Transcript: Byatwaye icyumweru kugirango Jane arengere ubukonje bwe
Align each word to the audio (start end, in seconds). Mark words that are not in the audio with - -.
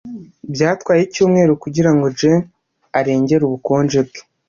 Byatwaye 0.53 1.01
icyumweru 1.07 1.51
kugirango 1.63 2.05
Jane 2.19 2.45
arengere 2.99 3.43
ubukonje 3.45 3.99
bwe 4.07 4.21